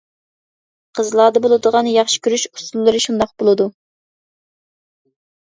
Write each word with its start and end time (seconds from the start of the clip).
قىزلاردا 0.99 1.43
بولىدىغان 1.43 1.89
ياخشى 1.91 2.23
كۆرۈش 2.29 2.47
ئۇسۇللىرى 2.49 3.03
شۇنداق 3.07 3.35
بولىدۇ. 3.45 3.71